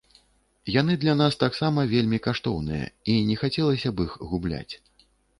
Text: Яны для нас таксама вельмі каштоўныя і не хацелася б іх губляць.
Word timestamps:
Яны 0.75 0.93
для 1.01 1.13
нас 1.17 1.35
таксама 1.43 1.83
вельмі 1.91 2.19
каштоўныя 2.27 2.85
і 3.13 3.15
не 3.27 3.35
хацелася 3.41 3.89
б 3.99 4.07
іх 4.07 4.15
губляць. 4.31 4.73